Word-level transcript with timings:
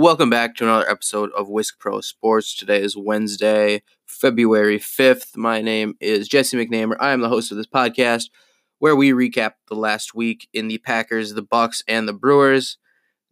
Welcome 0.00 0.30
back 0.30 0.56
to 0.56 0.64
another 0.64 0.88
episode 0.88 1.30
of 1.32 1.50
Whisk 1.50 1.78
Pro 1.78 2.00
Sports. 2.00 2.56
Today 2.56 2.80
is 2.80 2.96
Wednesday, 2.96 3.82
February 4.06 4.78
5th. 4.78 5.36
My 5.36 5.60
name 5.60 5.94
is 6.00 6.26
Jesse 6.26 6.56
McNamer. 6.56 6.96
I 6.98 7.10
am 7.10 7.20
the 7.20 7.28
host 7.28 7.50
of 7.50 7.58
this 7.58 7.66
podcast 7.66 8.30
where 8.78 8.96
we 8.96 9.10
recap 9.10 9.56
the 9.68 9.74
last 9.74 10.14
week 10.14 10.48
in 10.54 10.68
the 10.68 10.78
Packers, 10.78 11.34
the 11.34 11.42
Bucks, 11.42 11.82
and 11.86 12.08
the 12.08 12.14
Brewers. 12.14 12.78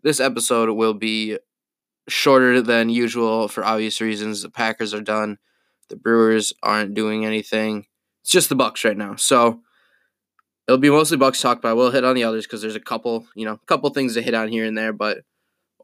This 0.03 0.21
episode 0.21 0.69
will 0.77 0.93
be 0.93 1.39
shorter 2.07 2.61
than 2.61 2.91
usual 2.91 3.49
for 3.49 3.65
obvious 3.65 4.03
reasons. 4.03 4.43
The 4.43 4.51
Packers 4.51 4.93
are 4.93 5.01
done. 5.01 5.39
The 5.89 5.97
Brewers 5.97 6.53
aren't 6.63 6.93
doing 6.93 7.25
anything. 7.25 7.87
It's 8.21 8.31
just 8.31 8.51
the 8.51 8.55
Bucks 8.55 8.85
right 8.85 8.95
now. 8.95 9.17
So 9.17 9.63
it'll 10.67 10.77
be 10.77 10.91
mostly 10.91 11.17
Bucks 11.17 11.41
talk, 11.41 11.63
but 11.63 11.71
I 11.71 11.73
will 11.73 11.93
hit 11.93 12.05
on 12.05 12.15
the 12.15 12.25
others 12.25 12.45
because 12.45 12.61
there's 12.61 12.77
a 12.77 12.81
couple, 12.81 13.27
you 13.35 13.47
know, 13.47 13.59
couple 13.65 13.89
things 13.89 14.13
to 14.13 14.23
hit 14.23 14.35
on 14.35 14.49
here 14.49 14.67
and 14.67 14.77
there. 14.77 14.93
But 14.93 15.21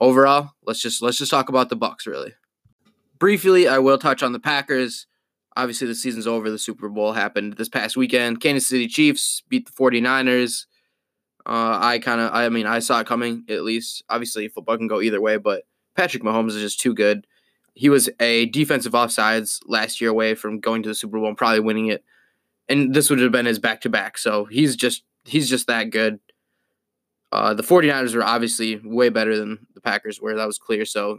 overall, 0.04 0.50
let's 0.64 0.80
just 0.80 1.02
let's 1.02 1.18
just 1.18 1.30
talk 1.30 1.48
about 1.48 1.68
the 1.68 1.76
Bucks 1.76 2.06
really. 2.06 2.34
Briefly, 3.18 3.68
I 3.68 3.78
will 3.78 3.98
touch 3.98 4.22
on 4.22 4.32
the 4.32 4.40
Packers. 4.40 5.06
Obviously, 5.56 5.86
the 5.86 5.95
season's 5.95 6.26
over. 6.26 6.50
The 6.50 6.58
Super 6.58 6.88
Bowl 6.88 7.12
happened 7.12 7.54
this 7.54 7.68
past 7.68 7.96
weekend. 7.96 8.40
Kansas 8.40 8.68
City 8.68 8.88
Chiefs 8.88 9.42
beat 9.48 9.66
the 9.66 9.72
49ers. 9.72 10.66
Uh, 11.46 11.78
I 11.80 11.98
kind 12.00 12.20
of, 12.20 12.32
I 12.32 12.48
mean, 12.48 12.66
I 12.66 12.80
saw 12.80 13.00
it 13.00 13.06
coming 13.06 13.45
at 13.48 13.62
least. 13.62 14.02
Obviously, 14.09 14.48
football 14.48 14.76
can 14.76 14.88
go 14.88 15.00
either 15.00 15.20
way, 15.20 15.36
but 15.36 15.62
Patrick 15.95 16.23
Mahomes 16.23 16.48
is 16.48 16.60
just 16.60 16.80
too 16.80 16.95
good. 16.95 17.26
He 17.74 17.88
was 17.88 18.09
a 18.20 18.46
defensive 18.46 18.92
offsides 18.92 19.60
last 19.66 20.00
year 20.00 20.10
away 20.10 20.34
from 20.34 20.60
going 20.60 20.82
to 20.82 20.88
the 20.88 20.95
Super 20.95 21.18
Bowl 21.18 21.28
and 21.28 21.36
probably 21.36 21.60
winning 21.60 21.86
it. 21.86 22.04
And 22.68 22.95
this 22.95 23.10
would 23.10 23.20
have 23.20 23.32
been 23.32 23.46
his 23.46 23.59
back 23.59 23.82
to 23.82 23.90
back. 23.90 24.16
So 24.18 24.46
he's 24.46 24.74
just 24.74 25.02
he's 25.24 25.48
just 25.48 25.66
that 25.66 25.90
good. 25.90 26.18
Uh, 27.35 27.52
the 27.52 27.65
49ers 27.65 28.15
were 28.15 28.23
obviously 28.23 28.80
way 28.85 29.09
better 29.09 29.37
than 29.37 29.66
the 29.74 29.80
Packers 29.80 30.21
were. 30.21 30.37
That 30.37 30.46
was 30.46 30.57
clear. 30.57 30.85
So 30.85 31.18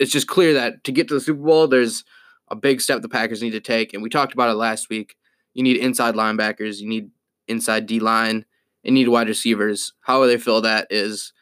it's 0.00 0.10
just 0.10 0.26
clear 0.26 0.54
that 0.54 0.82
to 0.84 0.92
get 0.92 1.08
to 1.08 1.14
the 1.14 1.20
Super 1.20 1.42
Bowl, 1.42 1.68
there's 1.68 2.04
a 2.48 2.56
big 2.56 2.80
step 2.80 3.02
the 3.02 3.08
Packers 3.08 3.42
need 3.42 3.50
to 3.50 3.60
take. 3.60 3.92
And 3.92 4.02
we 4.02 4.08
talked 4.08 4.32
about 4.32 4.48
it 4.48 4.54
last 4.54 4.88
week. 4.88 5.14
You 5.52 5.62
need 5.62 5.76
inside 5.76 6.14
linebackers, 6.14 6.80
you 6.80 6.88
need 6.88 7.10
inside 7.48 7.84
D 7.84 8.00
line, 8.00 8.46
and 8.82 8.94
need 8.94 9.08
wide 9.08 9.28
receivers. 9.28 9.92
How 10.00 10.24
they 10.24 10.38
fill 10.38 10.62
that 10.62 10.86
is 10.88 11.34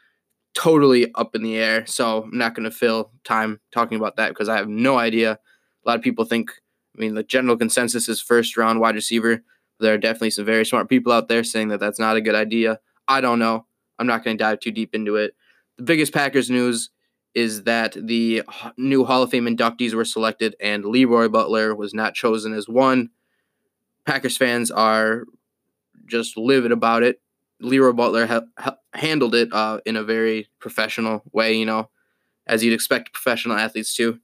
totally 0.55 1.13
up 1.15 1.37
in 1.37 1.45
the 1.45 1.57
air. 1.57 1.87
So 1.87 2.25
I'm 2.25 2.37
not 2.37 2.57
going 2.57 2.65
to 2.65 2.77
fill 2.77 3.13
time 3.23 3.61
talking 3.73 3.97
about 3.97 4.17
that 4.17 4.31
because 4.31 4.49
I 4.49 4.57
have 4.57 4.69
no 4.69 4.99
idea. 4.99 5.33
A 5.33 5.89
lot 5.89 5.97
of 5.97 6.03
people 6.03 6.25
think, 6.25 6.51
I 6.97 7.01
mean, 7.01 7.15
the 7.15 7.23
general 7.23 7.57
consensus 7.57 8.09
is 8.09 8.21
first 8.21 8.57
round 8.57 8.81
wide 8.81 8.97
receiver. 8.97 9.45
There 9.79 9.95
are 9.95 9.99
definitely 9.99 10.31
some 10.31 10.45
very 10.45 10.67
smart 10.67 10.89
people 10.89 11.13
out 11.13 11.29
there 11.29 11.45
saying 11.45 11.69
that 11.69 11.79
that's 11.79 12.01
not 12.01 12.17
a 12.17 12.21
good 12.21 12.35
idea. 12.35 12.81
I 13.07 13.21
don't 13.21 13.39
know. 13.39 13.67
I'm 13.99 14.07
not 14.07 14.25
going 14.25 14.37
to 14.37 14.43
dive 14.43 14.61
too 14.61 14.71
deep 14.71 14.95
into 14.95 15.17
it. 15.17 15.35
The 15.77 15.85
biggest 15.85 16.13
Packers 16.13 16.51
news 16.51 16.91
is 17.35 17.65
that 17.65 17.97
the 18.01 18.43
new 18.77 19.05
Hall 19.05 19.23
of 19.23 19.31
Fame 19.31 19.47
inductees 19.47 19.93
were 19.93 20.05
selected 20.05 20.55
and 20.61 20.85
Leroy 20.85 21.29
Butler 21.29 21.75
was 21.75 21.93
not 21.93 22.15
chosen 22.15 22.55
as 22.55 22.69
one. 22.69 23.11
Packers 24.07 24.37
fans 24.37 24.71
are 24.71 25.25
just 26.07 26.37
livid 26.37 26.73
about 26.73 27.03
it. 27.03 27.21
Leroy 27.61 27.93
Butler 27.93 28.27
ha- 28.27 28.43
ha- 28.59 28.77
handled 28.93 29.35
it 29.35 29.53
uh, 29.53 29.81
in 29.87 29.97
a 29.97 30.05
very 30.05 30.49
professional 30.61 31.23
way, 31.33 31.55
you 31.55 31.65
know, 31.65 31.89
as 32.47 32.63
you'd 32.63 32.75
expect 32.75 33.13
professional 33.13 33.57
athletes 33.57 33.95
to. 33.95 34.19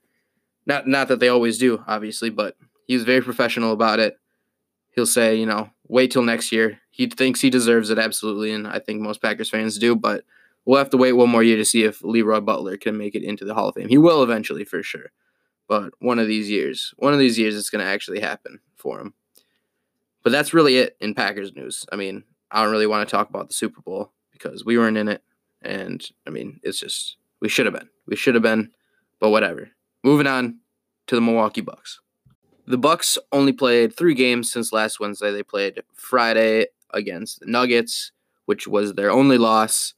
Not 0.67 0.87
not 0.87 1.09
that 1.09 1.21
they 1.21 1.29
always 1.29 1.59
do, 1.59 1.83
obviously, 1.87 2.31
but 2.31 2.57
he 2.87 2.95
was 2.95 3.05
very 3.05 3.23
professional 3.23 3.73
about 3.73 3.99
it. 3.99 4.17
He'll 4.91 5.07
say, 5.07 5.37
you 5.37 5.47
know, 5.47 5.71
wait 5.89 6.11
till 6.11 6.23
next 6.23 6.53
year. 6.53 6.81
He 7.01 7.07
thinks 7.07 7.41
he 7.41 7.49
deserves 7.49 7.89
it 7.89 7.99
absolutely, 7.99 8.53
and 8.53 8.69
I 8.69 8.79
think 8.79 9.01
most 9.01 9.23
Packers 9.23 9.49
fans 9.49 9.79
do, 9.79 9.97
but 9.97 10.23
we'll 10.67 10.77
have 10.77 10.91
to 10.91 10.99
wait 10.99 11.15
one 11.15 11.31
more 11.31 11.43
year 11.43 11.57
to 11.57 11.65
see 11.65 11.83
if 11.83 12.05
Leroy 12.05 12.41
Butler 12.41 12.77
can 12.77 12.99
make 12.99 13.15
it 13.15 13.23
into 13.23 13.47
the 13.47 13.55
Hall 13.55 13.69
of 13.69 13.75
Fame. 13.75 13.89
He 13.89 13.97
will 13.97 14.23
eventually 14.23 14.67
for 14.67 14.83
sure. 14.83 15.11
But 15.67 15.95
one 16.01 16.19
of 16.19 16.29
these 16.29 16.51
years, 16.51 16.93
one 16.99 17.15
of 17.15 17.19
these 17.19 17.39
years 17.39 17.57
it's 17.57 17.71
going 17.71 17.83
to 17.83 17.91
actually 17.91 18.21
happen 18.21 18.61
for 18.77 19.01
him. 19.01 19.15
But 20.23 20.33
that's 20.33 20.53
really 20.53 20.77
it 20.77 20.99
in 21.01 21.15
Packers 21.15 21.55
news. 21.57 21.87
I 21.91 21.97
mean, 21.97 22.23
I 22.51 22.63
don't 22.63 22.71
really 22.71 22.87
want 22.87 23.09
to 23.09 23.11
talk 23.11 23.31
about 23.31 23.49
the 23.49 23.55
Super 23.55 23.81
Bowl 23.81 24.13
because 24.31 24.67
we 24.67 24.77
weren't 24.77 24.99
in 24.99 25.09
it. 25.09 25.23
And 25.63 26.07
I 26.27 26.31
mean, 26.31 26.61
it's 26.63 26.81
just, 26.81 27.17
we 27.41 27.49
should 27.49 27.65
have 27.65 27.75
been. 27.75 27.89
We 28.07 28.17
should 28.17 28.35
have 28.35 28.43
been, 28.43 28.73
but 29.21 29.31
whatever. 29.31 29.71
Moving 30.05 30.27
on 30.27 30.59
to 31.07 31.15
the 31.15 31.23
Milwaukee 31.23 31.63
Bucks. 31.63 31.99
The 32.67 32.77
Bucks 32.77 33.17
only 33.33 33.55
played 33.55 33.97
three 33.97 34.13
games 34.13 34.53
since 34.53 34.71
last 34.71 35.01
Wednesday. 35.01 35.33
They 35.33 35.43
played 35.43 35.83
Friday 35.95 36.67
against 36.93 37.41
the 37.41 37.47
Nuggets, 37.47 38.13
which 38.47 38.67
was 38.67 38.95
their 38.95 39.11
only 39.11 39.39
loss. 39.39 39.95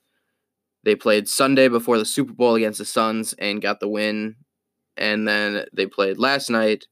They 0.84 0.94
played 0.94 1.28
Sunday 1.28 1.69
before 1.69 1.98
the 1.98 2.04
Super 2.04 2.32
Bowl 2.32 2.54
against 2.54 2.78
the 2.78 2.84
Suns 2.84 3.34
and 3.38 3.62
got 3.62 3.80
the 3.80 3.88
win. 3.88 4.36
And 4.97 5.26
then 5.26 5.64
they 5.72 5.86
played 5.86 6.19
last 6.19 6.50
night 6.50 6.86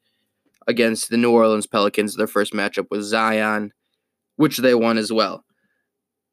against 0.67 1.11
the 1.11 1.17
New 1.17 1.33
Orleans 1.33 1.67
Pelicans. 1.67 2.17
Their 2.17 2.27
first 2.27 2.53
matchup 2.53 2.87
was 2.91 3.07
Zion, 3.07 3.73
which 4.37 4.59
they 4.59 4.75
won 4.75 4.97
as 4.97 5.13
well. 5.13 5.45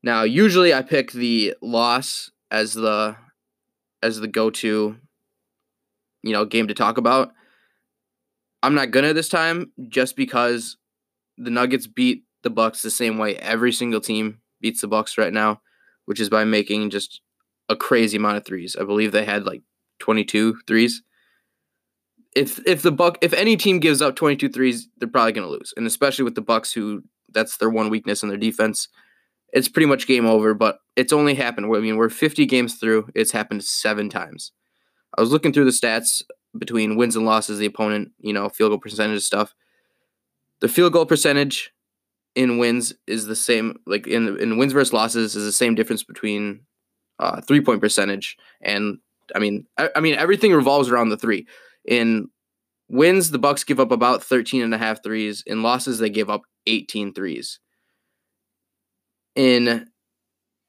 Now, 0.03 0.23
usually 0.23 0.73
I 0.73 0.83
pick 0.83 1.11
the 1.11 1.55
loss 1.61 2.31
as 2.51 2.73
the 2.73 3.17
as 4.03 4.19
the 4.19 4.27
go-to 4.27 4.95
you 6.27 6.33
know, 6.33 6.45
game 6.45 6.67
to 6.67 6.73
talk 6.73 6.97
about. 6.97 7.31
I'm 8.61 8.75
not 8.75 8.91
gonna 8.91 9.13
this 9.13 9.29
time 9.29 9.71
just 9.87 10.15
because 10.15 10.77
the 11.37 11.49
Nuggets 11.49 11.87
beat 11.87 12.23
the 12.47 12.53
Bucks 12.53 12.81
the 12.81 12.89
same 12.89 13.17
way 13.17 13.35
every 13.35 13.73
single 13.73 13.99
team 13.99 14.39
beats 14.61 14.79
the 14.79 14.87
Bucks 14.87 15.17
right 15.17 15.33
now, 15.33 15.61
which 16.05 16.21
is 16.21 16.29
by 16.29 16.45
making 16.45 16.89
just 16.89 17.19
a 17.67 17.75
crazy 17.75 18.15
amount 18.15 18.37
of 18.37 18.45
threes. 18.45 18.77
I 18.79 18.85
believe 18.85 19.11
they 19.11 19.25
had 19.25 19.45
like 19.45 19.63
22 19.99 20.59
threes. 20.65 21.03
If 22.35 22.65
if 22.65 22.83
the 22.83 22.91
Buck 22.91 23.17
if 23.21 23.33
any 23.33 23.57
team 23.57 23.79
gives 23.79 24.01
up 24.01 24.15
22 24.15 24.47
threes, 24.47 24.87
they're 24.97 25.09
probably 25.09 25.33
going 25.33 25.45
to 25.45 25.51
lose. 25.51 25.73
And 25.75 25.85
especially 25.85 26.23
with 26.23 26.35
the 26.35 26.41
Bucks 26.41 26.71
who 26.71 27.03
that's 27.33 27.57
their 27.57 27.69
one 27.69 27.89
weakness 27.89 28.23
in 28.23 28.29
their 28.29 28.37
defense. 28.37 28.87
It's 29.51 29.67
pretty 29.67 29.85
much 29.85 30.07
game 30.07 30.25
over, 30.25 30.53
but 30.53 30.79
it's 30.95 31.13
only 31.13 31.33
happened. 31.33 31.67
I 31.73 31.79
mean, 31.79 31.97
we're 31.97 32.09
50 32.09 32.45
games 32.45 32.75
through. 32.75 33.09
It's 33.15 33.31
happened 33.31 33.63
7 33.63 34.09
times. 34.09 34.51
I 35.17 35.21
was 35.21 35.31
looking 35.31 35.51
through 35.51 35.65
the 35.65 35.71
stats 35.71 36.21
between 36.57 36.95
wins 36.95 37.15
and 37.15 37.25
losses, 37.25 37.59
the 37.59 37.65
opponent, 37.65 38.11
you 38.19 38.33
know, 38.33 38.49
field 38.49 38.71
goal 38.71 38.79
percentage 38.79 39.23
stuff. 39.23 39.53
The 40.59 40.67
field 40.67 40.93
goal 40.93 41.05
percentage 41.05 41.71
in 42.37 42.59
wins 42.59 42.93
is 43.07 43.25
the 43.25 43.35
same 43.35 43.79
like 43.87 44.05
in 44.05 44.39
in 44.39 44.59
wins 44.59 44.71
versus 44.71 44.93
losses 44.93 45.35
is 45.35 45.43
the 45.43 45.51
same 45.51 45.73
difference 45.73 46.03
between 46.03 46.61
uh, 47.17 47.41
three 47.41 47.61
point 47.61 47.81
percentage. 47.81 48.37
And 48.61 48.99
I 49.35 49.39
mean, 49.39 49.65
I, 49.75 49.89
I, 49.95 49.99
mean, 50.01 50.13
everything 50.13 50.53
revolves 50.53 50.89
around 50.89 51.09
the 51.09 51.17
three. 51.17 51.47
In 51.83 52.29
wins, 52.89 53.31
the 53.31 53.39
Bucks 53.39 53.63
give 53.63 53.79
up 53.79 53.91
about 53.91 54.23
13 54.23 54.61
and 54.61 54.73
a 54.73 54.77
half 54.77 55.03
threes. 55.03 55.43
In 55.47 55.63
losses, 55.63 55.97
they 55.97 56.11
give 56.11 56.29
up 56.29 56.43
18 56.67 57.11
threes. 57.15 57.59
In 59.35 59.87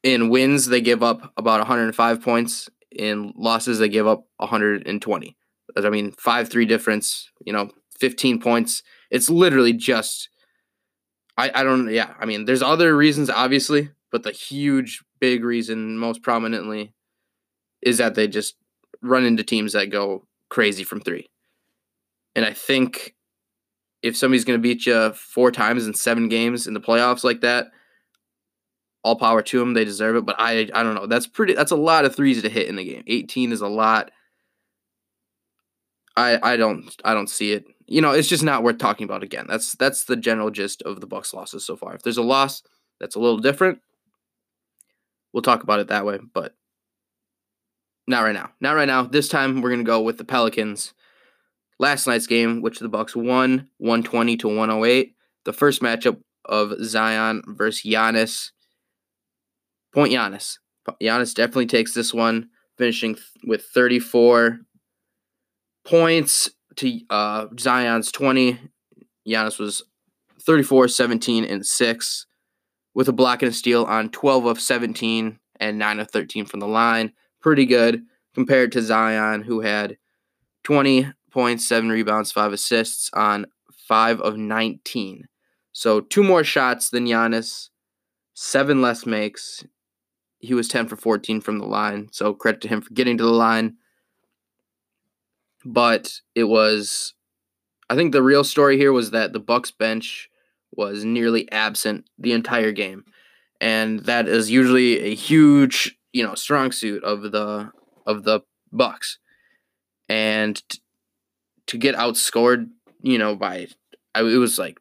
in 0.02 0.30
wins, 0.30 0.68
they 0.68 0.80
give 0.80 1.02
up 1.02 1.34
about 1.36 1.58
105 1.58 2.22
points. 2.22 2.70
In 2.90 3.34
losses, 3.36 3.78
they 3.78 3.90
give 3.90 4.06
up 4.06 4.24
120. 4.38 5.36
I 5.76 5.90
mean, 5.90 6.12
five 6.12 6.48
three 6.48 6.64
difference. 6.64 7.30
You 7.44 7.52
know, 7.52 7.70
15 8.00 8.40
points. 8.40 8.82
It's 9.10 9.28
literally 9.28 9.74
just. 9.74 10.30
I, 11.38 11.50
I 11.54 11.62
don't 11.62 11.90
yeah 11.90 12.12
I 12.20 12.26
mean 12.26 12.44
there's 12.44 12.62
other 12.62 12.94
reasons 12.94 13.30
obviously 13.30 13.90
but 14.10 14.22
the 14.22 14.32
huge 14.32 15.02
big 15.20 15.44
reason, 15.44 15.98
most 15.98 16.22
prominently, 16.22 16.92
is 17.82 17.98
that 17.98 18.14
they 18.14 18.26
just 18.26 18.56
run 19.02 19.24
into 19.24 19.44
teams 19.44 19.72
that 19.72 19.90
go 19.90 20.26
crazy 20.48 20.84
from 20.84 21.00
three. 21.00 21.28
And 22.34 22.44
I 22.44 22.52
think 22.52 23.14
if 24.02 24.16
somebody's 24.16 24.44
going 24.44 24.58
to 24.58 24.62
beat 24.62 24.86
you 24.86 25.12
four 25.12 25.50
times 25.50 25.86
in 25.86 25.94
seven 25.94 26.28
games 26.28 26.66
in 26.66 26.74
the 26.74 26.80
playoffs 26.80 27.24
like 27.24 27.40
that, 27.42 27.66
all 29.04 29.16
power 29.16 29.42
to 29.42 29.58
them. 29.58 29.74
They 29.74 29.84
deserve 29.84 30.16
it. 30.16 30.26
But 30.26 30.36
I, 30.38 30.68
I 30.74 30.82
don't 30.82 30.94
know. 30.94 31.06
That's 31.06 31.26
pretty. 31.26 31.54
That's 31.54 31.70
a 31.70 31.76
lot 31.76 32.04
of 32.04 32.14
threes 32.14 32.42
to 32.42 32.48
hit 32.48 32.68
in 32.68 32.76
the 32.76 32.84
game. 32.84 33.04
18 33.06 33.52
is 33.52 33.60
a 33.60 33.68
lot. 33.68 34.10
I, 36.16 36.38
I 36.42 36.56
don't, 36.56 36.90
I 37.04 37.14
don't 37.14 37.30
see 37.30 37.52
it. 37.52 37.64
You 37.88 38.02
know, 38.02 38.12
it's 38.12 38.28
just 38.28 38.42
not 38.42 38.62
worth 38.62 38.76
talking 38.76 39.04
about 39.06 39.22
again. 39.22 39.46
That's 39.48 39.72
that's 39.74 40.04
the 40.04 40.16
general 40.16 40.50
gist 40.50 40.82
of 40.82 41.00
the 41.00 41.06
Bucks 41.06 41.32
losses 41.32 41.64
so 41.64 41.74
far. 41.74 41.94
If 41.94 42.02
there's 42.02 42.18
a 42.18 42.22
loss 42.22 42.62
that's 43.00 43.16
a 43.16 43.18
little 43.18 43.38
different, 43.38 43.80
we'll 45.32 45.42
talk 45.42 45.62
about 45.62 45.80
it 45.80 45.88
that 45.88 46.04
way, 46.04 46.18
but 46.34 46.54
not 48.06 48.22
right 48.22 48.34
now. 48.34 48.50
Not 48.60 48.72
right 48.76 48.86
now. 48.86 49.04
This 49.04 49.28
time 49.28 49.62
we're 49.62 49.70
gonna 49.70 49.84
go 49.84 50.02
with 50.02 50.18
the 50.18 50.24
Pelicans. 50.24 50.92
Last 51.78 52.06
night's 52.06 52.26
game, 52.26 52.60
which 52.60 52.78
the 52.78 52.88
Bucks 52.88 53.16
won 53.16 53.68
120 53.78 54.36
to 54.38 54.48
108. 54.48 55.14
The 55.44 55.52
first 55.54 55.80
matchup 55.80 56.20
of 56.44 56.72
Zion 56.82 57.42
versus 57.46 57.82
Giannis. 57.90 58.50
Point 59.94 60.12
Giannis. 60.12 60.58
Giannis 61.00 61.34
definitely 61.34 61.66
takes 61.66 61.94
this 61.94 62.12
one, 62.12 62.48
finishing 62.76 63.16
with 63.44 63.62
34 63.62 64.60
points 65.84 66.50
to 66.78 67.00
uh, 67.10 67.46
Zion's 67.58 68.10
20. 68.12 68.58
Giannis 69.26 69.58
was 69.58 69.82
34, 70.42 70.88
17, 70.88 71.44
and 71.44 71.64
6 71.64 72.26
with 72.94 73.08
a 73.08 73.12
block 73.12 73.42
and 73.42 73.50
a 73.50 73.54
steal 73.54 73.84
on 73.84 74.10
12 74.10 74.46
of 74.46 74.60
17 74.60 75.38
and 75.60 75.78
9 75.78 76.00
of 76.00 76.10
13 76.10 76.46
from 76.46 76.60
the 76.60 76.66
line. 76.66 77.12
Pretty 77.40 77.66
good. 77.66 78.02
compared 78.34 78.70
to 78.70 78.82
Zion, 78.82 79.42
who 79.42 79.60
had 79.60 79.96
20 80.62 81.10
points, 81.32 81.68
seven 81.68 81.88
rebounds, 81.88 82.30
five 82.30 82.52
assists 82.52 83.10
on 83.12 83.46
five 83.72 84.20
of 84.20 84.36
19. 84.36 85.24
So 85.72 86.00
two 86.00 86.22
more 86.22 86.44
shots 86.44 86.90
than 86.90 87.06
Giannis, 87.06 87.68
seven 88.34 88.80
less 88.80 89.06
makes. 89.06 89.64
He 90.38 90.54
was 90.54 90.68
10 90.68 90.86
for 90.86 90.94
14 90.96 91.40
from 91.40 91.58
the 91.58 91.66
line. 91.66 92.08
So 92.12 92.32
credit 92.32 92.60
to 92.60 92.68
him 92.68 92.80
for 92.80 92.92
getting 92.94 93.18
to 93.18 93.24
the 93.24 93.30
line. 93.30 93.76
But 95.70 96.20
it 96.34 96.44
was 96.44 97.12
I 97.90 97.94
think 97.94 98.12
the 98.12 98.22
real 98.22 98.44
story 98.44 98.78
here 98.78 98.92
was 98.92 99.10
that 99.10 99.32
the 99.32 99.38
Bucks 99.38 99.70
bench 99.70 100.28
was 100.72 101.04
nearly 101.04 101.50
absent 101.52 102.06
the 102.18 102.32
entire 102.32 102.72
game. 102.72 103.04
And 103.60 104.00
that 104.00 104.28
is 104.28 104.50
usually 104.50 105.00
a 105.00 105.14
huge, 105.14 105.96
you 106.12 106.24
know, 106.24 106.34
strong 106.34 106.72
suit 106.72 107.04
of 107.04 107.32
the 107.32 107.70
of 108.06 108.24
the 108.24 108.40
Bucks. 108.72 109.18
And 110.08 110.62
to 111.66 111.76
get 111.76 111.94
outscored, 111.96 112.68
you 113.02 113.18
know, 113.18 113.36
by 113.36 113.68
I, 114.14 114.20
it 114.20 114.38
was 114.38 114.58
like 114.58 114.78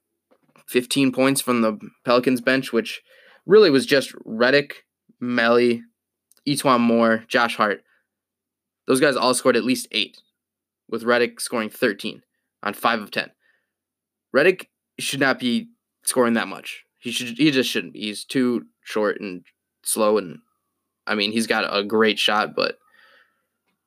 15 0.67 1.11
points 1.11 1.41
from 1.41 1.61
the 1.61 1.77
Pelicans 2.05 2.41
bench, 2.41 2.71
which 2.71 3.01
really 3.45 3.69
was 3.69 3.85
just 3.85 4.13
Redick, 4.25 4.83
Melli, 5.21 5.81
E'Twaun 6.47 6.81
Moore, 6.81 7.23
Josh 7.27 7.55
Hart. 7.57 7.83
Those 8.85 9.01
guys 9.01 9.15
all 9.15 9.33
scored 9.33 9.57
at 9.57 9.65
least 9.65 9.87
eight, 9.91 10.17
with 10.89 11.03
Redick 11.03 11.39
scoring 11.41 11.69
13 11.69 12.21
on 12.63 12.73
five 12.73 13.01
of 13.01 13.11
10. 13.11 13.31
Redick 14.35 14.67
should 14.99 15.19
not 15.19 15.39
be 15.39 15.69
scoring 16.03 16.33
that 16.33 16.47
much. 16.47 16.83
He 16.99 17.11
should. 17.11 17.37
He 17.37 17.51
just 17.51 17.69
shouldn't 17.69 17.93
be. 17.93 18.01
He's 18.01 18.23
too 18.23 18.65
short 18.83 19.21
and 19.21 19.43
slow, 19.83 20.17
and 20.17 20.39
I 21.05 21.15
mean, 21.15 21.31
he's 21.31 21.47
got 21.47 21.65
a 21.75 21.83
great 21.83 22.19
shot, 22.19 22.55
but 22.55 22.77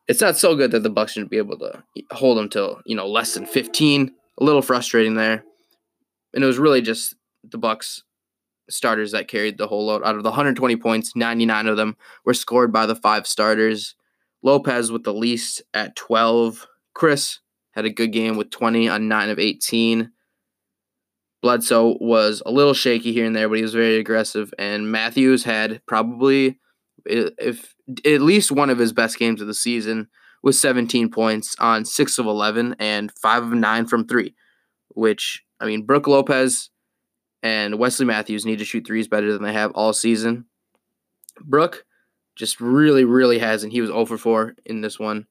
it's 0.08 0.20
not 0.20 0.36
so 0.36 0.54
good 0.54 0.70
that 0.70 0.82
the 0.82 0.90
Bucks 0.90 1.12
shouldn't 1.12 1.30
be 1.30 1.38
able 1.38 1.58
to 1.58 1.82
hold 2.12 2.38
him 2.38 2.48
till 2.48 2.80
you 2.86 2.96
know 2.96 3.08
less 3.08 3.34
than 3.34 3.46
15. 3.46 4.12
A 4.38 4.44
little 4.44 4.62
frustrating 4.62 5.14
there, 5.14 5.44
and 6.32 6.42
it 6.42 6.46
was 6.46 6.58
really 6.58 6.80
just 6.80 7.14
the 7.44 7.58
Bucks 7.58 8.04
starters 8.70 9.12
that 9.12 9.28
carried 9.28 9.58
the 9.58 9.66
whole 9.66 9.86
load. 9.86 10.02
Out 10.04 10.16
of 10.16 10.22
the 10.22 10.30
120 10.30 10.76
points, 10.76 11.14
99 11.14 11.66
of 11.66 11.76
them 11.76 11.96
were 12.24 12.34
scored 12.34 12.72
by 12.72 12.86
the 12.86 12.96
five 12.96 13.26
starters. 13.26 13.94
Lopez 14.42 14.90
with 14.90 15.04
the 15.04 15.12
least 15.12 15.62
at 15.74 15.96
12. 15.96 16.66
Khris 17.00 17.40
had 17.72 17.86
a 17.86 17.90
good 17.90 18.12
game 18.12 18.36
with 18.36 18.50
20 18.50 18.86
on 18.86 19.08
9 19.08 19.30
of 19.30 19.38
18. 19.38 20.10
Bledsoe 21.40 21.96
was 21.98 22.42
a 22.44 22.50
little 22.50 22.74
shaky 22.74 23.14
here 23.14 23.24
and 23.24 23.34
there, 23.34 23.48
but 23.48 23.56
he 23.56 23.62
was 23.62 23.72
very 23.72 23.96
aggressive. 23.96 24.52
And 24.58 24.92
Matthews 24.92 25.44
had 25.44 25.80
probably, 25.86 26.60
if 27.06 27.74
at 28.04 28.20
least 28.20 28.52
one 28.52 28.68
of 28.68 28.76
his 28.76 28.92
best 28.92 29.18
games 29.18 29.40
of 29.40 29.46
the 29.46 29.54
season, 29.54 30.08
with 30.42 30.56
17 30.56 31.10
points 31.10 31.56
on 31.58 31.86
6 31.86 32.18
of 32.18 32.26
11 32.26 32.76
and 32.78 33.10
5 33.22 33.44
of 33.44 33.52
9 33.52 33.86
from 33.86 34.06
3, 34.06 34.34
which, 34.88 35.42
I 35.58 35.64
mean, 35.64 35.86
Brook 35.86 36.06
Lopez 36.06 36.68
and 37.42 37.78
Wesley 37.78 38.04
Matthews 38.04 38.44
need 38.44 38.58
to 38.58 38.66
shoot 38.66 38.86
threes 38.86 39.08
better 39.08 39.32
than 39.32 39.42
they 39.42 39.54
have 39.54 39.72
all 39.72 39.94
season. 39.94 40.44
Brook 41.40 41.86
just 42.36 42.60
really, 42.60 43.04
really 43.06 43.38
hasn't. 43.38 43.72
He 43.72 43.80
was 43.80 43.88
0 43.88 44.04
for 44.04 44.18
4 44.18 44.56
in 44.66 44.82
this 44.82 44.98
one. 44.98 45.26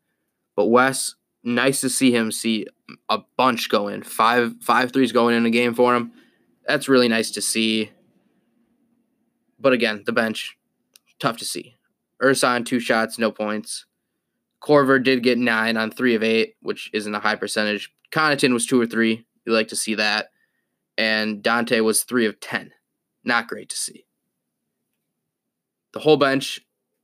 But 0.55 0.65
Wes 0.65 1.13
nice 1.43 1.81
to 1.81 1.89
see 1.89 2.11
him 2.11 2.31
see 2.31 2.67
a 3.09 3.19
bunch 3.37 3.69
go 3.69 3.87
in. 3.87 4.03
Five 4.03 4.55
five 4.61 4.91
threes 4.91 5.11
going 5.11 5.35
in 5.35 5.45
a 5.45 5.49
game 5.49 5.73
for 5.73 5.95
him. 5.95 6.11
That's 6.67 6.89
really 6.89 7.07
nice 7.07 7.31
to 7.31 7.41
see. 7.41 7.91
But 9.59 9.73
again, 9.73 10.03
the 10.05 10.13
bench, 10.13 10.57
tough 11.19 11.37
to 11.37 11.45
see. 11.45 11.75
Ersan, 12.21 12.65
two 12.65 12.79
shots, 12.79 13.17
no 13.17 13.31
points. 13.31 13.85
Korver 14.61 15.01
did 15.01 15.23
get 15.23 15.37
nine 15.37 15.77
on 15.77 15.91
three 15.91 16.15
of 16.15 16.23
eight, 16.23 16.55
which 16.61 16.89
isn't 16.93 17.15
a 17.15 17.19
high 17.19 17.35
percentage. 17.35 17.93
Connaughton 18.11 18.53
was 18.53 18.65
two 18.65 18.79
or 18.79 18.85
three. 18.85 19.25
You 19.45 19.53
like 19.53 19.69
to 19.69 19.75
see 19.75 19.95
that. 19.95 20.27
And 20.97 21.41
Donte 21.41 21.83
was 21.83 22.03
three 22.03 22.25
of 22.25 22.39
ten. 22.39 22.71
Not 23.23 23.47
great 23.47 23.69
to 23.69 23.77
see. 23.77 24.05
The 25.93 25.99
whole 25.99 26.17
bench, 26.17 26.59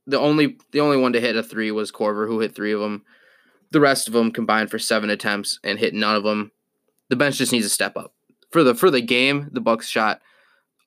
the 0.06 0.18
only 0.18 0.58
the 0.72 0.80
only 0.80 0.96
one 0.96 1.12
to 1.14 1.20
hit 1.20 1.36
a 1.36 1.42
three 1.42 1.70
was 1.70 1.90
Korver, 1.90 2.26
who 2.26 2.40
hit 2.40 2.54
three 2.54 2.72
of 2.72 2.80
them. 2.80 3.04
The 3.70 3.80
rest 3.80 4.06
of 4.06 4.14
them 4.14 4.30
combined 4.30 4.70
for 4.70 4.78
seven 4.78 5.10
attempts 5.10 5.58
and 5.64 5.78
hit 5.78 5.94
none 5.94 6.16
of 6.16 6.22
them. 6.22 6.52
The 7.08 7.16
bench 7.16 7.36
just 7.36 7.52
needs 7.52 7.66
to 7.66 7.70
step 7.70 7.96
up. 7.96 8.14
For 8.50 8.62
the 8.62 8.74
for 8.74 8.90
the 8.90 9.00
game, 9.00 9.48
the 9.52 9.60
Bucks 9.60 9.88
shot 9.88 10.20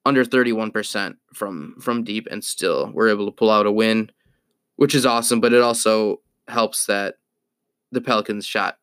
under 0.06 0.24
31% 0.24 1.16
from 1.34 1.76
from 1.80 2.04
deep 2.04 2.28
and 2.32 2.44
still 2.44 2.92
were 2.94 3.10
able 3.10 3.26
to 3.26 3.32
pull 3.32 3.52
out 3.52 3.66
a 3.66 3.72
win, 3.72 4.12
which 4.78 4.96
is 4.96 5.06
awesome, 5.06 5.40
but 5.40 5.54
it 5.54 5.62
also 5.62 6.22
helps 6.48 6.86
that 6.86 7.16
the 7.92 8.02
Pelicans 8.02 8.46
shot 8.46 8.78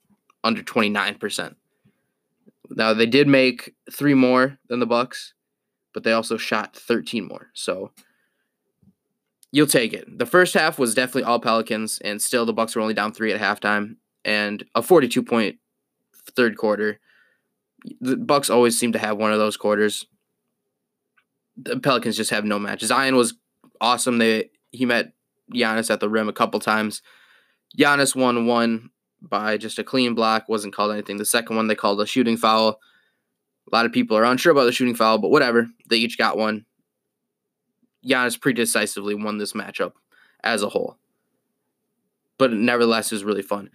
under 0.44 0.62
29%. 0.62 1.54
Now 2.70 2.94
they 2.94 3.06
did 3.06 3.28
make 3.28 3.74
3 3.90 4.14
more 4.14 4.58
than 4.68 4.80
the 4.80 4.86
Bucks, 4.86 5.34
but 5.92 6.04
they 6.04 6.12
also 6.12 6.36
shot 6.36 6.76
13 6.76 7.26
more. 7.26 7.48
So 7.54 7.92
you'll 9.56 9.66
take 9.66 9.94
it. 9.94 10.18
The 10.18 10.26
first 10.26 10.52
half 10.52 10.78
was 10.78 10.94
definitely 10.94 11.22
all 11.22 11.40
Pelicans, 11.40 11.98
and 12.04 12.20
still 12.20 12.44
the 12.44 12.52
Bucks 12.52 12.76
were 12.76 12.82
only 12.82 12.92
down 12.92 13.14
three 13.14 13.32
at 13.32 13.40
halftime, 13.40 13.96
and 14.22 14.62
a 14.74 14.82
42 14.82 15.22
point 15.22 15.56
third 16.32 16.58
quarter. 16.58 17.00
The 18.02 18.18
Bucks 18.18 18.50
always 18.50 18.78
seem 18.78 18.92
to 18.92 18.98
have 18.98 19.16
one 19.16 19.32
of 19.32 19.38
those 19.38 19.56
quarters. 19.56 20.04
The 21.56 21.80
Pelicans 21.80 22.18
just 22.18 22.30
have 22.30 22.44
no 22.44 22.58
match. 22.58 22.82
Zion 22.82 23.16
was 23.16 23.32
awesome. 23.80 24.18
They 24.18 24.50
he 24.72 24.84
met 24.84 25.14
Giannis 25.54 25.90
at 25.90 26.00
the 26.00 26.10
rim 26.10 26.28
a 26.28 26.34
couple 26.34 26.60
times. 26.60 27.00
Giannis 27.78 28.14
won 28.14 28.44
one 28.44 28.90
by 29.22 29.56
just 29.56 29.78
a 29.78 29.84
clean 29.84 30.14
block, 30.14 30.50
wasn't 30.50 30.74
called 30.74 30.92
anything. 30.92 31.16
The 31.16 31.24
second 31.24 31.56
one 31.56 31.66
they 31.66 31.74
called 31.74 31.98
a 32.02 32.06
shooting 32.06 32.36
foul. 32.36 32.78
A 33.72 33.74
lot 33.74 33.86
of 33.86 33.92
people 33.92 34.18
are 34.18 34.24
unsure 34.24 34.52
about 34.52 34.64
the 34.64 34.72
shooting 34.72 34.94
foul, 34.94 35.16
but 35.16 35.30
whatever. 35.30 35.66
They 35.88 35.96
each 35.96 36.18
got 36.18 36.36
one. 36.36 36.66
Giannis 38.06 38.40
pretty 38.40 38.62
decisively 38.62 39.14
won 39.14 39.38
this 39.38 39.52
matchup 39.52 39.92
as 40.42 40.62
a 40.62 40.68
whole. 40.68 40.96
But 42.38 42.52
nevertheless, 42.52 43.10
it 43.10 43.14
was 43.14 43.24
really 43.24 43.42
fun. 43.42 43.70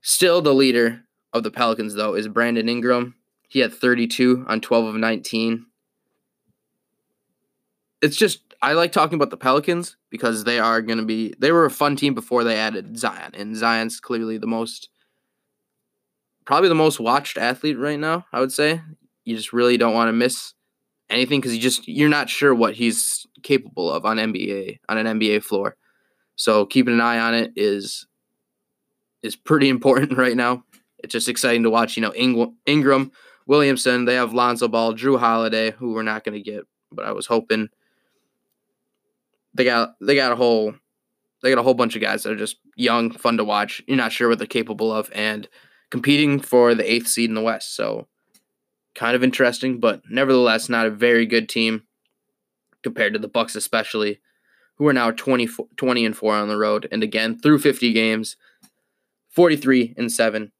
Still, 0.00 0.42
the 0.42 0.54
leader 0.54 1.04
of 1.32 1.42
the 1.42 1.50
Pelicans, 1.50 1.94
though, 1.94 2.14
is 2.14 2.28
Brandon 2.28 2.68
Ingram. 2.68 3.14
He 3.48 3.60
had 3.60 3.72
32 3.72 4.44
on 4.48 4.60
12 4.60 4.86
of 4.86 4.94
19. 4.94 5.66
It's 8.00 8.16
just, 8.16 8.40
I 8.62 8.74
like 8.74 8.92
talking 8.92 9.16
about 9.16 9.30
the 9.30 9.36
Pelicans 9.36 9.96
because 10.10 10.44
they 10.44 10.58
are 10.58 10.82
going 10.82 10.98
to 10.98 11.04
be, 11.04 11.34
they 11.38 11.50
were 11.50 11.64
a 11.64 11.70
fun 11.70 11.96
team 11.96 12.14
before 12.14 12.44
they 12.44 12.56
added 12.56 12.98
Zion. 12.98 13.34
And 13.34 13.56
Zion's 13.56 14.00
clearly 14.00 14.38
the 14.38 14.46
most, 14.46 14.88
probably 16.44 16.68
the 16.68 16.74
most 16.74 17.00
watched 17.00 17.38
athlete 17.38 17.78
right 17.78 17.98
now, 17.98 18.26
I 18.32 18.40
would 18.40 18.52
say. 18.52 18.82
You 19.24 19.34
just 19.34 19.52
really 19.52 19.76
don't 19.76 19.94
want 19.94 20.08
to 20.08 20.12
miss 20.12 20.54
anything 21.10 21.40
because 21.40 21.54
you 21.54 21.60
just 21.60 21.88
you're 21.88 22.08
not 22.08 22.28
sure 22.28 22.54
what 22.54 22.74
he's 22.74 23.26
capable 23.42 23.90
of 23.90 24.04
on 24.04 24.16
NBA 24.16 24.78
on 24.88 24.98
an 24.98 25.18
NBA 25.18 25.42
floor. 25.42 25.76
So 26.36 26.66
keeping 26.66 26.94
an 26.94 27.00
eye 27.00 27.18
on 27.18 27.34
it 27.34 27.52
is 27.56 28.06
is 29.22 29.36
pretty 29.36 29.68
important 29.76 30.16
right 30.16 30.36
now. 30.36 30.64
It's 30.98 31.12
just 31.12 31.28
exciting 31.28 31.62
to 31.62 31.70
watch. 31.70 31.96
You 31.96 32.02
know, 32.02 32.14
Ing- 32.14 32.56
Ingram, 32.66 33.12
Williamson. 33.46 34.04
They 34.04 34.14
have 34.14 34.34
Lonzo 34.34 34.68
Ball, 34.68 34.94
Jrue 34.94 35.18
Holiday, 35.18 35.72
who 35.72 35.92
we're 35.92 36.02
not 36.02 36.24
going 36.24 36.42
to 36.42 36.50
get, 36.50 36.64
but 36.92 37.04
I 37.04 37.12
was 37.12 37.26
hoping 37.26 37.68
they 39.54 39.64
got 39.64 39.94
they 40.00 40.14
got 40.14 40.32
a 40.32 40.36
whole 40.36 40.74
they 41.42 41.50
got 41.50 41.58
a 41.58 41.62
whole 41.62 41.74
bunch 41.74 41.94
of 41.94 42.02
guys 42.02 42.22
that 42.22 42.32
are 42.32 42.36
just 42.36 42.56
young, 42.76 43.10
fun 43.10 43.36
to 43.36 43.44
watch. 43.44 43.82
You're 43.86 43.96
not 43.96 44.12
sure 44.12 44.28
what 44.28 44.38
they're 44.38 44.46
capable 44.46 44.92
of, 44.92 45.10
and 45.14 45.48
competing 45.90 46.40
for 46.40 46.74
the 46.74 46.90
eighth 46.90 47.08
seed 47.08 47.30
in 47.30 47.34
the 47.34 47.42
West. 47.42 47.74
So 47.74 48.06
kind 48.94 49.14
of 49.14 49.22
interesting, 49.22 49.78
but 49.78 50.02
nevertheless 50.10 50.68
not 50.68 50.86
a 50.86 50.90
very 50.90 51.24
good 51.24 51.48
team 51.48 51.84
compared 52.82 53.12
to 53.12 53.18
the 53.18 53.28
Bucks 53.28 53.56
especially, 53.56 54.20
who 54.76 54.86
are 54.86 54.92
now 54.92 55.10
20, 55.10 55.48
20 55.76 56.04
and 56.04 56.16
4 56.16 56.34
on 56.34 56.48
the 56.48 56.56
road 56.56 56.88
and 56.92 57.02
again 57.02 57.38
through 57.38 57.58
50 57.58 57.92
games, 57.92 58.36
43 59.30 59.94
and 59.96 60.10
7. 60.10 60.52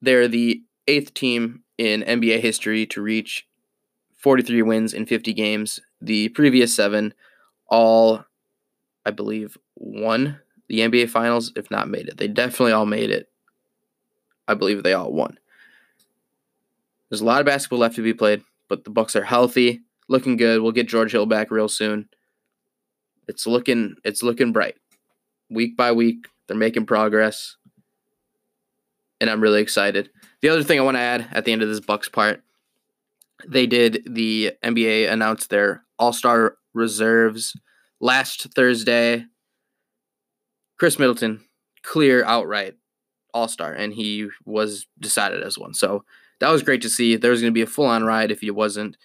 They're 0.00 0.28
the 0.28 0.62
eighth 0.86 1.14
team 1.14 1.62
in 1.76 2.02
NBA 2.02 2.40
history 2.40 2.86
to 2.86 3.02
reach 3.02 3.46
43 4.16 4.62
wins 4.62 4.94
in 4.94 5.06
50 5.06 5.32
games. 5.32 5.80
The 6.00 6.28
previous 6.30 6.74
7 6.74 7.14
all 7.68 8.24
I 9.04 9.10
believe 9.10 9.56
won 9.76 10.40
the 10.68 10.80
NBA 10.80 11.10
finals 11.10 11.52
if 11.56 11.70
not 11.70 11.88
made 11.88 12.08
it. 12.08 12.16
They 12.16 12.28
definitely 12.28 12.72
all 12.72 12.86
made 12.86 13.10
it. 13.10 13.28
I 14.46 14.54
believe 14.54 14.82
they 14.82 14.94
all 14.94 15.12
won. 15.12 15.38
There's 17.08 17.20
a 17.20 17.24
lot 17.24 17.40
of 17.40 17.46
basketball 17.46 17.78
left 17.78 17.96
to 17.96 18.02
be 18.02 18.14
played, 18.14 18.42
but 18.68 18.84
the 18.84 18.90
Bucks 18.90 19.16
are 19.16 19.24
healthy, 19.24 19.82
looking 20.08 20.36
good. 20.36 20.60
We'll 20.60 20.72
get 20.72 20.88
George 20.88 21.12
Hill 21.12 21.26
back 21.26 21.50
real 21.50 21.68
soon. 21.68 22.08
It's 23.26 23.46
looking 23.46 23.96
it's 24.04 24.22
looking 24.22 24.52
bright. 24.52 24.76
Week 25.50 25.76
by 25.76 25.92
week, 25.92 26.26
they're 26.46 26.56
making 26.56 26.86
progress. 26.86 27.56
And 29.20 29.28
I'm 29.28 29.40
really 29.40 29.60
excited. 29.60 30.10
The 30.42 30.48
other 30.48 30.62
thing 30.62 30.78
I 30.78 30.82
want 30.84 30.96
to 30.96 31.00
add 31.02 31.28
at 31.32 31.44
the 31.44 31.52
end 31.52 31.62
of 31.62 31.68
this 31.68 31.80
Bucks 31.80 32.08
part, 32.08 32.42
they 33.46 33.66
did 33.66 34.02
the 34.06 34.52
NBA 34.62 35.10
announced 35.10 35.50
their 35.50 35.82
All-Star 35.98 36.56
reserves 36.72 37.56
last 38.00 38.46
Thursday. 38.54 39.24
Khris 40.78 40.98
Middleton, 40.98 41.40
clear 41.82 42.24
outright 42.24 42.76
all 43.34 43.48
star, 43.48 43.72
and 43.72 43.92
he 43.92 44.28
was 44.44 44.86
decided 44.98 45.42
as 45.42 45.58
one. 45.58 45.74
So 45.74 46.04
that 46.40 46.50
was 46.50 46.62
great 46.62 46.82
to 46.82 46.90
see. 46.90 47.16
There 47.16 47.30
was 47.30 47.40
going 47.40 47.52
to 47.52 47.58
be 47.58 47.62
a 47.62 47.66
full 47.66 47.86
on 47.86 48.04
ride 48.04 48.30
if 48.30 48.40
he 48.40 48.50
wasn't. 48.50 48.96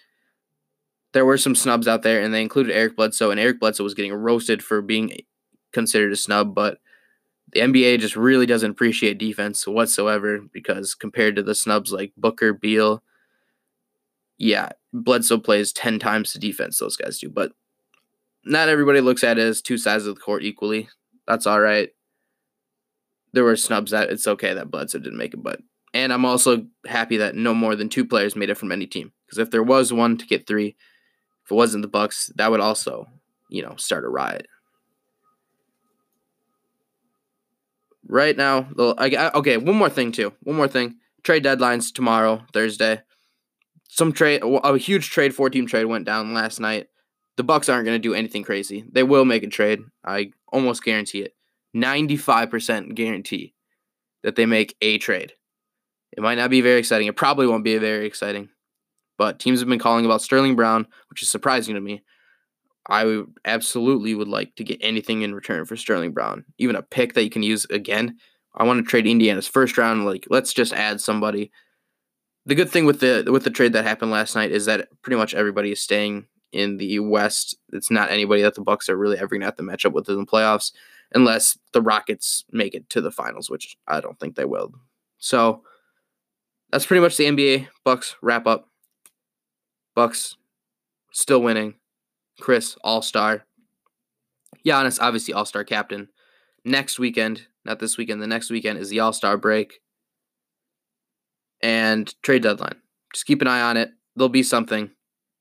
There 1.14 1.24
were 1.24 1.38
some 1.38 1.54
snubs 1.54 1.88
out 1.88 2.02
there, 2.02 2.20
and 2.20 2.34
they 2.34 2.42
included 2.42 2.74
Eric 2.74 2.96
Bledsoe, 2.96 3.30
and 3.30 3.38
Eric 3.38 3.60
Bledsoe 3.60 3.84
was 3.84 3.94
getting 3.94 4.12
roasted 4.12 4.62
for 4.62 4.82
being 4.82 5.16
considered 5.72 6.12
a 6.12 6.16
snub, 6.16 6.54
but 6.54 6.78
the 7.52 7.60
NBA 7.60 8.00
just 8.00 8.16
really 8.16 8.46
doesn't 8.46 8.72
appreciate 8.72 9.16
defense 9.16 9.66
whatsoever 9.66 10.40
because 10.52 10.94
compared 10.94 11.36
to 11.36 11.42
the 11.42 11.54
snubs 11.54 11.92
like 11.92 12.12
Booker, 12.16 12.52
Beal, 12.52 13.02
yeah, 14.38 14.70
Bledsoe 14.92 15.38
plays 15.38 15.72
10 15.72 16.00
times 16.00 16.32
the 16.32 16.40
defense 16.40 16.78
those 16.78 16.96
guys 16.96 17.20
do, 17.20 17.30
but 17.30 17.52
not 18.44 18.68
everybody 18.68 19.00
looks 19.00 19.22
at 19.22 19.38
it 19.38 19.42
as 19.42 19.62
two 19.62 19.78
sides 19.78 20.06
of 20.06 20.16
the 20.16 20.20
court 20.20 20.42
equally. 20.42 20.88
That's 21.28 21.46
all 21.46 21.60
right. 21.60 21.90
There 23.32 23.44
were 23.44 23.56
snubs 23.56 23.92
that 23.92 24.10
it's 24.10 24.26
okay 24.26 24.52
that 24.54 24.70
Bledsoe 24.70 24.98
didn't 24.98 25.18
make 25.18 25.34
it, 25.34 25.42
but 25.42 25.60
and 25.92 26.12
I'm 26.12 26.24
also 26.24 26.66
happy 26.86 27.18
that 27.18 27.36
no 27.36 27.54
more 27.54 27.76
than 27.76 27.88
two 27.88 28.04
players 28.04 28.34
made 28.34 28.50
it 28.50 28.56
from 28.56 28.72
any 28.72 28.86
team 28.86 29.12
because 29.24 29.38
if 29.38 29.52
there 29.52 29.62
was 29.62 29.92
one 29.92 30.16
to 30.18 30.26
get 30.26 30.46
three, 30.46 30.74
if 31.44 31.50
it 31.50 31.54
wasn't 31.54 31.82
the 31.82 31.88
Bucks, 31.88 32.32
that 32.36 32.50
would 32.50 32.60
also, 32.60 33.08
you 33.48 33.62
know, 33.62 33.74
start 33.76 34.04
a 34.04 34.08
riot. 34.08 34.46
right 38.08 38.36
now, 38.36 38.68
okay, 38.78 39.56
one 39.56 39.76
more 39.76 39.90
thing 39.90 40.12
too. 40.12 40.32
One 40.42 40.56
more 40.56 40.68
thing. 40.68 40.96
Trade 41.22 41.44
deadlines 41.44 41.92
tomorrow, 41.92 42.44
Thursday. 42.52 43.00
Some 43.88 44.12
trade, 44.12 44.42
a 44.42 44.76
huge 44.76 45.10
trade, 45.10 45.34
four 45.34 45.50
team 45.50 45.66
trade 45.66 45.86
went 45.86 46.04
down 46.04 46.34
last 46.34 46.60
night. 46.60 46.88
The 47.36 47.44
Bucks 47.44 47.68
aren't 47.68 47.86
going 47.86 48.00
to 48.00 48.08
do 48.08 48.14
anything 48.14 48.44
crazy. 48.44 48.84
They 48.90 49.02
will 49.02 49.24
make 49.24 49.42
a 49.42 49.48
trade. 49.48 49.80
I 50.04 50.32
almost 50.52 50.84
guarantee 50.84 51.22
it. 51.22 51.34
95% 51.74 52.94
guarantee 52.94 53.54
that 54.22 54.36
they 54.36 54.46
make 54.46 54.76
a 54.80 54.98
trade. 54.98 55.32
It 56.12 56.22
might 56.22 56.36
not 56.36 56.50
be 56.50 56.60
very 56.60 56.78
exciting. 56.78 57.08
It 57.08 57.16
probably 57.16 57.46
won't 57.46 57.64
be 57.64 57.76
very 57.78 58.06
exciting. 58.06 58.48
But 59.16 59.38
teams 59.38 59.60
have 59.60 59.68
been 59.68 59.78
calling 59.78 60.04
about 60.04 60.22
Sterling 60.22 60.56
Brown, 60.56 60.86
which 61.08 61.22
is 61.22 61.30
surprising 61.30 61.74
to 61.74 61.80
me. 61.80 62.02
I 62.88 63.22
absolutely 63.44 64.14
would 64.14 64.28
like 64.28 64.54
to 64.56 64.64
get 64.64 64.78
anything 64.80 65.22
in 65.22 65.34
return 65.34 65.64
for 65.64 65.76
Sterling 65.76 66.12
Brown, 66.12 66.44
even 66.58 66.76
a 66.76 66.82
pick 66.82 67.14
that 67.14 67.24
you 67.24 67.30
can 67.30 67.42
use 67.42 67.64
again. 67.70 68.18
I 68.54 68.64
want 68.64 68.84
to 68.84 68.88
trade 68.88 69.06
Indiana's 69.06 69.48
first 69.48 69.78
round. 69.78 70.04
Like, 70.04 70.26
let's 70.30 70.52
just 70.52 70.72
add 70.72 71.00
somebody. 71.00 71.50
The 72.46 72.54
good 72.54 72.68
thing 72.70 72.84
with 72.84 73.00
the 73.00 73.24
with 73.30 73.44
the 73.44 73.50
trade 73.50 73.72
that 73.72 73.84
happened 73.84 74.10
last 74.10 74.34
night 74.34 74.52
is 74.52 74.66
that 74.66 74.88
pretty 75.02 75.16
much 75.16 75.34
everybody 75.34 75.72
is 75.72 75.80
staying 75.80 76.26
in 76.52 76.76
the 76.76 76.98
West. 77.00 77.56
It's 77.72 77.90
not 77.90 78.10
anybody 78.10 78.42
that 78.42 78.54
the 78.54 78.60
Bucks 78.60 78.88
are 78.88 78.96
really 78.96 79.18
ever 79.18 79.38
to 79.38 79.44
have 79.44 79.56
to 79.56 79.62
match 79.62 79.86
up 79.86 79.94
with 79.94 80.08
in 80.08 80.16
the 80.16 80.26
playoffs, 80.26 80.72
unless 81.14 81.58
the 81.72 81.82
Rockets 81.82 82.44
make 82.52 82.74
it 82.74 82.88
to 82.90 83.00
the 83.00 83.10
finals, 83.10 83.48
which 83.48 83.76
I 83.88 84.00
don't 84.00 84.18
think 84.20 84.36
they 84.36 84.44
will. 84.44 84.72
So 85.18 85.62
that's 86.70 86.86
pretty 86.86 87.00
much 87.00 87.16
the 87.16 87.24
NBA 87.24 87.68
Bucks 87.82 88.16
wrap 88.20 88.46
up. 88.46 88.68
Bucks 89.94 90.36
still 91.12 91.42
winning. 91.42 91.74
Khris, 92.40 92.76
all 92.82 93.02
star. 93.02 93.44
Giannis, 94.66 94.98
obviously 95.00 95.34
all 95.34 95.44
star 95.44 95.64
captain. 95.64 96.08
Next 96.64 96.98
weekend, 96.98 97.46
not 97.64 97.78
this 97.78 97.96
weekend, 97.96 98.22
the 98.22 98.26
next 98.26 98.50
weekend 98.50 98.78
is 98.78 98.88
the 98.88 99.00
all 99.00 99.12
star 99.12 99.36
break 99.36 99.80
and 101.62 102.14
trade 102.22 102.42
deadline. 102.42 102.76
Just 103.12 103.26
keep 103.26 103.40
an 103.40 103.48
eye 103.48 103.62
on 103.62 103.76
it. 103.76 103.90
There'll 104.16 104.28
be 104.28 104.42
something, 104.42 104.90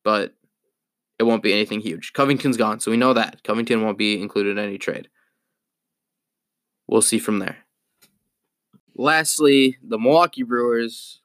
but 0.04 0.34
it 1.20 1.24
won't 1.24 1.44
be 1.44 1.54
anything 1.54 1.80
huge. 1.80 2.14
Covington's 2.14 2.58
gone, 2.58 2.80
so 2.80 2.92
we 2.92 2.98
know 2.98 3.14
that. 3.14 3.44
Covington 3.44 3.82
won't 3.82 3.98
be 3.98 4.22
included 4.22 4.58
in 4.58 4.64
any 4.64 4.78
trade. 4.78 5.10
We'll 6.88 7.02
see 7.02 7.20
from 7.20 7.40
there. 7.40 7.58
Lastly, 8.96 9.78
the 9.82 9.98
Milwaukee 9.98 10.44
Brewers. 10.44 11.20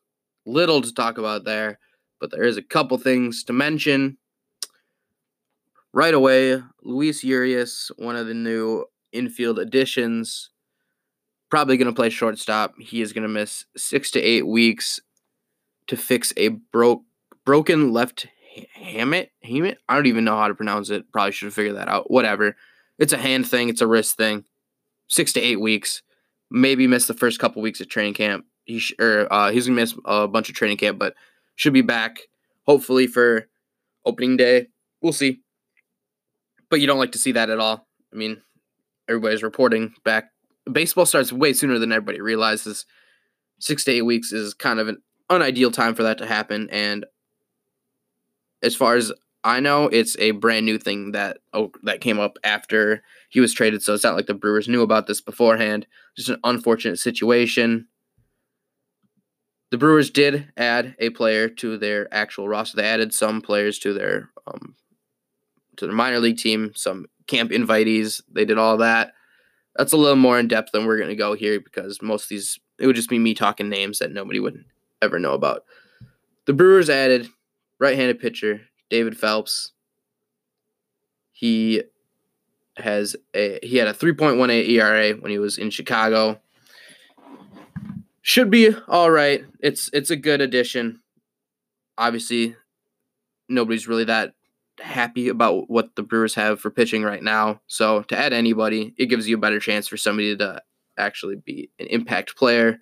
Little 0.47 0.81
to 0.81 0.95
talk 0.95 1.19
about 1.19 1.45
there, 1.45 1.79
but 2.21 2.31
there 2.31 2.45
is 2.45 2.57
a 2.57 2.63
couple 2.63 2.99
things 2.99 3.45
to 3.45 3.53
mention. 3.53 4.19
Right 5.93 6.15
away, 6.15 6.63
Luis 6.83 7.25
Urias, 7.25 7.91
one 7.97 8.17
of 8.17 8.27
the 8.27 8.35
new 8.35 8.85
infield 9.13 9.59
additions, 9.59 10.51
probably 11.51 11.77
going 11.77 11.87
to 11.87 11.95
play 11.95 12.11
shortstop. 12.11 12.75
He 12.79 13.01
is 13.01 13.13
going 13.13 13.23
to 13.23 13.29
miss 13.29 13.65
six 13.77 14.11
to 14.13 14.21
eight 14.21 14.47
weeks 14.47 15.01
to 15.87 15.97
fix 15.97 16.33
a 16.37 16.49
broke 16.49 17.03
broken 17.45 17.93
left 17.93 18.27
hamate. 18.79 19.29
Hamate? 19.45 19.77
I 19.89 19.95
don't 19.95 20.07
even 20.07 20.25
know 20.25 20.37
how 20.37 20.49
to 20.49 20.55
pronounce 20.55 20.91
it. 20.91 21.11
Probably 21.13 21.33
should 21.33 21.47
have 21.47 21.55
figured 21.55 21.77
that 21.77 21.89
out. 21.89 22.11
Whatever. 22.11 22.57
It's 22.99 23.13
a 23.13 23.19
hand 23.19 23.49
thing. 23.49 23.69
It's 23.69 23.81
a 23.81 23.87
wrist 23.87 24.17
thing. 24.17 24.45
Six 25.09 25.33
to 25.35 25.41
eight 25.41 25.61
weeks. 25.61 26.03
Maybe 26.51 26.87
miss 26.87 27.07
the 27.07 27.15
first 27.15 27.39
couple 27.39 27.63
weeks 27.63 27.81
of 27.81 27.89
training 27.89 28.15
camp. 28.15 28.45
He 28.65 28.79
sh- 28.79 28.95
or 28.99 29.33
uh, 29.33 29.51
he's 29.51 29.67
gonna 29.67 29.81
miss 29.81 29.95
a 30.05 30.29
bunch 30.29 30.49
of 30.49 30.55
training 30.55 30.77
camp, 30.77 30.99
but 30.99 31.15
should 31.59 31.75
be 31.75 31.83
back 31.83 32.21
hopefully 32.67 33.07
for 33.07 33.49
opening 34.05 34.37
day. 34.37 34.69
We'll 35.03 35.13
see 35.13 35.43
but 36.71 36.81
you 36.81 36.87
don't 36.87 36.99
like 36.99 37.13
to 37.13 37.19
see 37.19 37.33
that 37.33 37.51
at 37.51 37.59
all. 37.59 37.87
I 38.13 38.17
mean, 38.17 38.43
everybody's 39.09 39.43
reporting 39.43 39.95
back. 40.05 40.31
Baseball 40.71 41.07
starts 41.07 41.33
way 41.33 41.53
sooner 41.53 41.79
than 41.79 41.93
everybody 41.93 42.21
realizes. 42.21 42.85
Six 43.59 43.85
to 43.85 43.93
eight 43.93 44.03
weeks 44.03 44.33
is 44.33 44.55
kind 44.55 44.79
of 44.79 44.89
an 44.89 45.03
unideal 45.31 45.71
time 45.71 45.95
for 45.95 46.03
that 46.03 46.19
to 46.19 46.27
happen. 46.27 46.69
And 46.71 47.07
as 48.63 48.77
far 48.77 48.97
as 48.97 49.13
I 49.45 49.61
know, 49.61 49.85
it's 49.89 50.17
a 50.19 50.33
brand 50.33 50.67
new 50.67 50.79
thing 50.79 51.13
that 51.13 51.39
oh, 51.55 51.73
that 51.85 52.01
came 52.01 52.19
up 52.19 52.39
after 52.45 53.03
he 53.31 53.41
was 53.41 53.55
traded. 53.55 53.83
So 53.83 53.95
it's 53.95 54.05
not 54.05 54.17
like 54.17 54.27
the 54.27 54.35
Brewers 54.35 54.69
knew 54.69 54.83
about 54.83 55.07
this 55.07 55.21
beforehand. 55.21 55.87
Just 56.17 56.29
an 56.29 56.41
unfortunate 56.45 56.99
situation. 56.99 57.87
The 59.71 59.79
Brewers 59.79 60.11
did 60.11 60.51
add 60.57 60.97
a 60.99 61.11
player 61.11 61.49
to 61.49 61.77
their 61.77 62.13
actual 62.13 62.49
roster. 62.49 62.77
They 62.77 62.89
added 62.89 63.13
some 63.13 63.43
players 63.43 63.79
to 63.81 63.93
their 63.93 64.31
um, 64.47 64.77
to 65.77 65.87
their 65.87 65.95
minor 65.95 66.21
league 66.21 66.39
team, 66.39 66.73
some 66.75 67.07
camp 67.27 67.51
invitees. 67.51 68.23
They 68.31 68.45
did 68.45 68.59
all 68.59 68.79
that. 68.79 69.13
That's 69.77 69.93
a 69.93 69.97
little 69.97 70.17
more 70.17 70.39
in 70.39 70.49
depth 70.49 70.73
than 70.73 70.87
we're 70.87 70.97
going 70.97 71.11
to 71.11 71.17
go 71.17 71.35
here 71.35 71.61
because 71.61 72.03
most 72.03 72.25
of 72.25 72.29
these, 72.31 72.59
it 72.81 72.87
would 72.87 72.97
just 72.97 73.11
be 73.11 73.19
me 73.19 73.35
talking 73.35 73.69
names 73.69 74.01
that 74.01 74.11
nobody 74.11 74.41
would 74.41 74.65
ever 75.01 75.19
know 75.19 75.35
about. 75.35 75.65
The 76.47 76.53
Brewers 76.53 76.91
added 76.91 77.29
right 77.79 77.97
handed 77.97 78.19
pitcher 78.19 78.63
David 78.91 79.17
Phelps. 79.17 79.73
He 81.33 81.83
has 82.77 83.17
a 83.35 83.59
he 83.63 83.77
had 83.77 83.89
a 83.89 83.95
3.18 83.95 84.69
ERA 84.69 85.13
when 85.13 85.31
he 85.31 85.39
was 85.39 85.59
in 85.59 85.71
Chicago. 85.71 86.41
Should 88.29 88.51
be 88.51 88.75
all 88.89 89.11
right. 89.11 89.43
It's 89.61 89.89
it's 89.95 90.11
a 90.11 90.17
good 90.17 90.43
addition. 90.43 91.01
Obviously, 91.97 92.57
nobody's 93.49 93.89
really 93.89 94.05
that 94.05 94.35
happy 94.79 95.31
about 95.31 95.71
what 95.71 95.97
the 95.97 96.03
Brewers 96.03 96.35
have 96.35 96.61
for 96.61 96.71
pitching 96.71 97.03
right 97.03 97.23
now. 97.23 97.63
So 97.69 98.03
to 98.03 98.19
add 98.19 98.35
anybody, 98.35 98.93
it 98.99 99.07
gives 99.07 99.27
you 99.27 99.37
a 99.37 99.41
better 99.41 99.59
chance 99.59 99.89
for 99.89 99.97
somebody 99.97 100.37
to 100.37 100.61
actually 100.99 101.37
be 101.37 101.71
an 101.79 101.87
impact 101.87 102.37
player. 102.37 102.81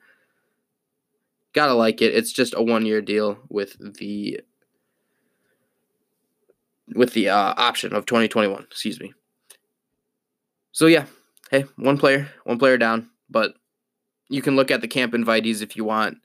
Gotta 1.52 1.74
like 1.74 2.02
it. 2.02 2.12
It's 2.12 2.32
just 2.32 2.52
a 2.56 2.60
one 2.60 2.84
year 2.84 3.00
deal 3.00 3.38
with 3.48 3.76
the 3.98 4.40
with 6.96 7.12
the 7.12 7.28
uh, 7.28 7.54
option 7.56 7.94
of 7.94 8.04
2021. 8.04 8.64
Excuse 8.64 8.98
me. 8.98 9.14
So 10.72 10.86
yeah, 10.86 11.06
hey, 11.52 11.66
one 11.76 11.98
player, 11.98 12.30
one 12.42 12.58
player 12.58 12.78
down, 12.78 13.10
but 13.30 13.54
you 14.28 14.42
can 14.42 14.56
look 14.56 14.70
at 14.70 14.80
the 14.80 14.88
camp 14.88 15.12
invitees 15.12 15.62
if 15.62 15.76
you 15.76 15.84
want. 15.84 16.18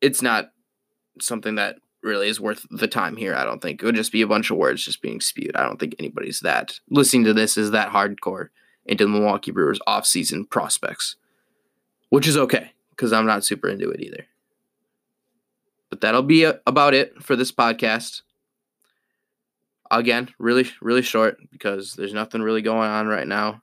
It's 0.00 0.22
not 0.22 0.50
something 1.20 1.56
that 1.56 1.76
really 2.02 2.28
is 2.28 2.40
worth 2.40 2.64
the 2.70 2.86
time 2.86 3.16
here. 3.16 3.34
I 3.34 3.44
don't 3.44 3.60
think 3.60 3.82
it 3.82 3.86
would 3.86 3.94
just 3.94 4.12
be 4.12 4.22
a 4.22 4.26
bunch 4.26 4.50
of 4.50 4.56
words 4.56 4.84
just 4.84 5.02
being 5.02 5.20
spewed. 5.20 5.56
I 5.56 5.64
don't 5.64 5.80
think 5.80 5.96
anybody's 5.98 6.40
that 6.40 6.78
listening 6.90 7.24
to 7.24 7.34
this 7.34 7.56
is 7.56 7.72
that 7.72 7.90
hardcore 7.90 8.48
into 8.86 9.04
the 9.04 9.10
Milwaukee 9.10 9.50
Brewers 9.50 9.80
off-season 9.86 10.46
prospects, 10.46 11.16
which 12.10 12.28
is 12.28 12.36
okay 12.36 12.72
because 12.90 13.12
I'm 13.12 13.26
not 13.26 13.44
super 13.44 13.68
into 13.68 13.90
it 13.90 14.00
either. 14.00 14.26
But 15.90 16.00
that'll 16.00 16.22
be 16.22 16.44
about 16.44 16.94
it 16.94 17.22
for 17.22 17.34
this 17.34 17.50
podcast. 17.50 18.22
Again, 19.90 20.28
really, 20.38 20.70
really 20.80 21.02
short 21.02 21.38
because 21.50 21.94
there's 21.94 22.12
nothing 22.12 22.42
really 22.42 22.62
going 22.62 22.90
on 22.90 23.06
right 23.06 23.26
now 23.26 23.62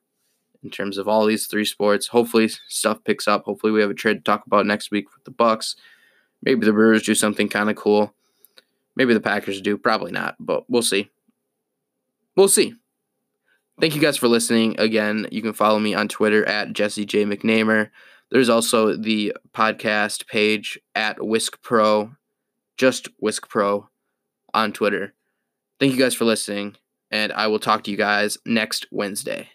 in 0.66 0.72
terms 0.72 0.98
of 0.98 1.08
all 1.08 1.26
these 1.26 1.46
three 1.46 1.64
sports. 1.64 2.08
Hopefully, 2.08 2.50
stuff 2.68 3.04
picks 3.06 3.28
up. 3.28 3.46
Hopefully, 3.46 3.72
we 3.72 3.82
have 3.82 3.92
a 3.92 3.94
trade 3.94 4.16
to 4.16 4.22
talk 4.22 4.46
about 4.46 4.66
next 4.66 4.92
week 4.92 5.06
with 5.14 5.24
the 5.24 5.32
Bucks. 5.32 5.76
Maybe 6.42 6.66
the 6.66 6.74
Brewers 6.74 7.04
do 7.04 7.16
something 7.16 7.48
kind 7.48 7.70
of 7.70 7.76
cool. 7.76 8.14
Maybe 8.96 9.14
the 9.14 9.22
Packers 9.22 9.62
do. 9.62 9.78
Probably 9.78 10.12
not, 10.12 10.36
but 10.40 10.70
we'll 10.70 10.82
see. 10.82 11.10
We'll 12.36 12.48
see. 12.48 12.74
Thank 13.80 13.96
you 13.96 14.02
guys 14.02 14.18
for 14.18 14.28
listening. 14.28 14.76
Again, 14.80 15.28
you 15.32 15.42
can 15.42 15.54
follow 15.54 15.80
me 15.80 15.94
on 15.94 16.08
Twitter 16.08 16.46
at 16.46 16.74
Jesse 16.74 17.06
J. 17.06 17.26
McNamer. 17.26 17.90
There's 18.32 18.50
also 18.50 18.96
the 18.96 19.34
podcast 19.54 20.28
page 20.28 20.80
at 20.96 21.24
Whisk 21.24 21.62
Pro, 21.62 22.12
just 22.78 23.08
Whisk 23.20 23.48
Pro 23.50 23.90
on 24.54 24.74
Twitter. 24.74 25.14
Thank 25.80 25.94
you 25.94 26.00
guys 26.00 26.16
for 26.16 26.26
listening, 26.26 26.76
and 27.12 27.32
I 27.34 27.48
will 27.48 27.60
talk 27.60 27.84
to 27.84 27.92
you 27.92 27.98
guys 27.98 28.38
next 28.46 28.88
Wednesday. 28.92 29.50